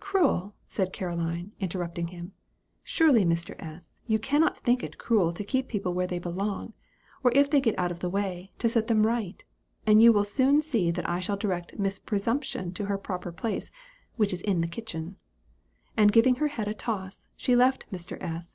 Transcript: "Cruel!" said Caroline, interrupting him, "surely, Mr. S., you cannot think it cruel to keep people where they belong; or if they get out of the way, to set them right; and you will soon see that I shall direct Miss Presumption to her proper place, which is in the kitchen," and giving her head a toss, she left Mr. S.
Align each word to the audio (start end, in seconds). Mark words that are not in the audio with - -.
"Cruel!" 0.00 0.52
said 0.66 0.92
Caroline, 0.92 1.52
interrupting 1.58 2.08
him, 2.08 2.34
"surely, 2.82 3.24
Mr. 3.24 3.56
S., 3.58 4.02
you 4.06 4.18
cannot 4.18 4.58
think 4.58 4.82
it 4.82 4.98
cruel 4.98 5.32
to 5.32 5.42
keep 5.42 5.66
people 5.68 5.94
where 5.94 6.06
they 6.06 6.18
belong; 6.18 6.74
or 7.24 7.32
if 7.34 7.48
they 7.48 7.58
get 7.58 7.78
out 7.78 7.90
of 7.90 8.00
the 8.00 8.10
way, 8.10 8.52
to 8.58 8.68
set 8.68 8.86
them 8.86 9.06
right; 9.06 9.42
and 9.86 10.02
you 10.02 10.12
will 10.12 10.26
soon 10.26 10.60
see 10.60 10.90
that 10.90 11.08
I 11.08 11.20
shall 11.20 11.38
direct 11.38 11.78
Miss 11.78 11.98
Presumption 11.98 12.74
to 12.74 12.84
her 12.84 12.98
proper 12.98 13.32
place, 13.32 13.70
which 14.16 14.34
is 14.34 14.42
in 14.42 14.60
the 14.60 14.68
kitchen," 14.68 15.16
and 15.96 16.12
giving 16.12 16.34
her 16.34 16.48
head 16.48 16.68
a 16.68 16.74
toss, 16.74 17.28
she 17.34 17.56
left 17.56 17.86
Mr. 17.90 18.20
S. 18.22 18.50